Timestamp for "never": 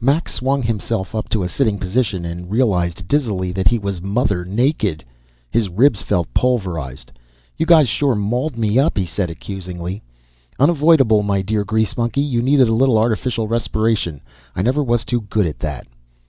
14.62-14.80